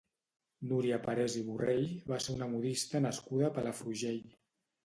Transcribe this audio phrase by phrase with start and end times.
[0.71, 4.21] Núria Parés i Borrell va ser una modista nascuda a Palafrugell.